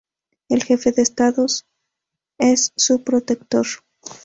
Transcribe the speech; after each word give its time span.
El 0.49 0.63
jefe 0.63 0.91
de 0.91 1.03
Estado 1.03 1.45
es 2.39 2.73
su 2.75 3.03
protector. 3.03 3.67